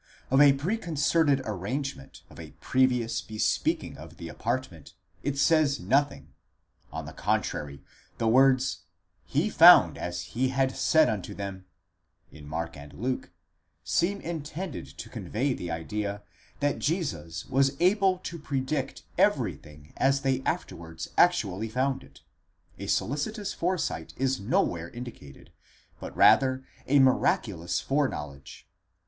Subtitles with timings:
[0.31, 6.33] Of a preconcerted arrangement, of a previous bespeaking of the apartment, it says nothing;
[6.91, 7.83] on the contrary,
[8.17, 8.79] the words,
[9.31, 11.65] ¢hey found as he had said unto them,
[12.31, 13.29] in Mark and Luke,
[13.83, 16.23] seem intended to convey the idea
[16.61, 22.21] that Jesus was able to: predict everything as they afterwards actually found it;
[22.79, 25.51] a solicitous foresight is nowhere indicated,
[25.99, 28.67] but rather a miraculous foreknowledge.